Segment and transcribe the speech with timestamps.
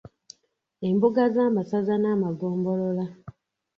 [0.87, 3.05] Embuga z'amasaza n'amagombolola.